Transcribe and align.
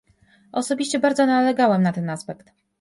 Osobiście 0.51 0.99
bardzo 0.99 1.25
nalegałem 1.25 1.81
na 1.83 1.93
ten 1.93 2.09
aspekt 2.09 2.51